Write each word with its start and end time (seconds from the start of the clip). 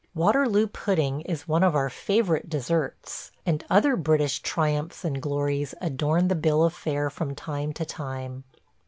Waterloo 0.15 0.65
pudding 0.65 1.21
is 1.25 1.47
one 1.47 1.61
of 1.61 1.75
our 1.75 1.87
favorite 1.87 2.49
desserts, 2.49 3.31
and 3.45 3.63
other 3.69 3.95
British 3.95 4.39
triumphs 4.39 5.05
and 5.05 5.21
glories 5.21 5.75
adorn 5.79 6.27
the 6.27 6.33
bill 6.33 6.63
of 6.63 6.73
fare 6.73 7.11
from 7.11 7.35
time 7.35 7.71
to 7.73 7.85
time. 7.85 8.43